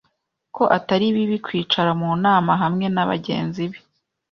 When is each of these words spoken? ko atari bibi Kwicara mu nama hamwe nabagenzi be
ko 0.55 0.63
atari 0.77 1.05
bibi 1.15 1.37
Kwicara 1.45 1.91
mu 1.99 2.09
nama 2.25 2.51
hamwe 2.61 2.85
nabagenzi 2.95 3.63
be 3.71 3.79